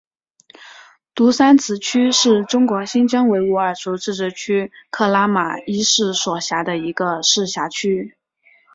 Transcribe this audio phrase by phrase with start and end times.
[1.13, 8.15] 独山子区是中国新疆维吾尔自治区克拉玛依市所辖的一个市辖区。